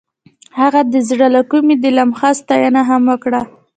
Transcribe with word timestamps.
هغې 0.59 0.81
د 0.93 0.95
زړه 1.09 1.27
له 1.35 1.41
کومې 1.51 1.75
د 1.79 1.85
لمحه 1.97 2.31
ستاینه 2.39 2.81
هم 2.89 3.01
وکړه. 3.11 3.41